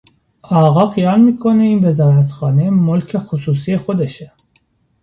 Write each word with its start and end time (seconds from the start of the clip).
آقا 0.43 0.87
خیال 0.89 1.21
میکنه 1.21 1.63
این 1.63 1.87
وزارتخانه 1.87 2.69
ملک 2.69 3.17
خصوصی 3.17 3.77
خودشه! 3.77 4.31